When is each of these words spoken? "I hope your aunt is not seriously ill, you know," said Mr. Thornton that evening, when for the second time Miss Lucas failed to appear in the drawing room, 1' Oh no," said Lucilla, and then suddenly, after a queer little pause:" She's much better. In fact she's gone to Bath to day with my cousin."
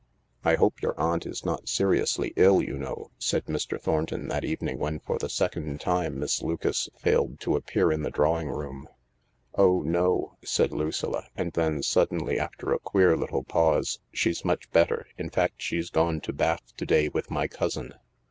"I 0.51 0.55
hope 0.55 0.81
your 0.81 0.99
aunt 0.99 1.27
is 1.27 1.45
not 1.45 1.69
seriously 1.69 2.33
ill, 2.35 2.59
you 2.59 2.75
know," 2.75 3.11
said 3.19 3.45
Mr. 3.45 3.79
Thornton 3.79 4.29
that 4.29 4.43
evening, 4.43 4.79
when 4.79 4.97
for 4.97 5.19
the 5.19 5.29
second 5.29 5.79
time 5.79 6.17
Miss 6.19 6.41
Lucas 6.41 6.89
failed 6.97 7.39
to 7.41 7.55
appear 7.55 7.91
in 7.91 8.01
the 8.01 8.09
drawing 8.09 8.49
room, 8.49 8.87
1' 9.51 9.63
Oh 9.67 9.81
no," 9.83 10.37
said 10.43 10.71
Lucilla, 10.71 11.27
and 11.35 11.53
then 11.53 11.83
suddenly, 11.83 12.39
after 12.39 12.73
a 12.73 12.79
queer 12.79 13.15
little 13.15 13.43
pause:" 13.43 13.99
She's 14.11 14.43
much 14.43 14.71
better. 14.71 15.05
In 15.19 15.29
fact 15.29 15.61
she's 15.61 15.91
gone 15.91 16.19
to 16.21 16.33
Bath 16.33 16.73
to 16.77 16.85
day 16.87 17.07
with 17.09 17.29
my 17.29 17.47
cousin." 17.47 17.93